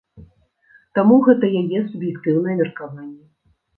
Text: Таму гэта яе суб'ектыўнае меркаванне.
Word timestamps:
Таму 0.99 1.19
гэта 1.27 1.51
яе 1.61 1.79
суб'ектыўнае 1.91 2.55
меркаванне. 2.63 3.25